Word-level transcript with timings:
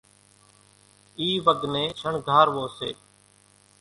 اِي 1.19 1.29
وڳ 1.45 1.59
نين 1.73 1.89
شڻگھاروو 1.99 2.65
سي، 2.77 2.89